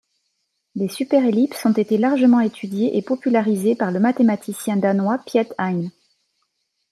Les 0.73 0.87
superellipses 0.89 1.63
ont 1.63 1.73
été 1.73 1.99
largement 1.99 2.39
étudiés 2.39 2.97
et 2.97 3.03
popularisées 3.03 3.75
par 3.75 3.91
le 3.91 3.99
mathématicien 3.99 4.75
danois 4.75 5.19
Piet 5.19 5.47
Hein. 5.59 5.89